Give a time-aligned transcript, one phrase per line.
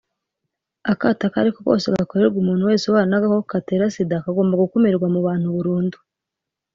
[0.91, 5.19] Akato ako ari ko kose gakorerwa umuntu wese ubana n’agakoko gatera Sida kagomba gukumirwa mu
[5.27, 5.97] bantu burundu